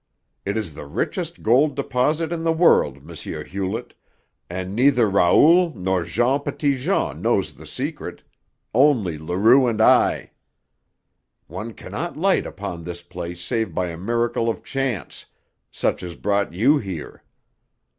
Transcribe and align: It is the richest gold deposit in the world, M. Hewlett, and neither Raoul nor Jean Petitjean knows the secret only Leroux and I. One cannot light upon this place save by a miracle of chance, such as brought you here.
It 0.45 0.57
is 0.57 0.73
the 0.73 0.87
richest 0.87 1.43
gold 1.43 1.75
deposit 1.75 2.33
in 2.33 2.43
the 2.43 2.51
world, 2.51 3.07
M. 3.07 3.45
Hewlett, 3.45 3.93
and 4.49 4.73
neither 4.75 5.07
Raoul 5.07 5.73
nor 5.75 6.01
Jean 6.05 6.39
Petitjean 6.39 7.21
knows 7.21 7.53
the 7.53 7.67
secret 7.67 8.23
only 8.73 9.19
Leroux 9.19 9.67
and 9.67 9.79
I. 9.79 10.31
One 11.45 11.75
cannot 11.75 12.17
light 12.17 12.47
upon 12.47 12.83
this 12.83 13.03
place 13.03 13.41
save 13.43 13.75
by 13.75 13.89
a 13.89 13.95
miracle 13.99 14.49
of 14.49 14.63
chance, 14.63 15.27
such 15.69 16.01
as 16.01 16.15
brought 16.15 16.51
you 16.51 16.79
here. 16.79 17.21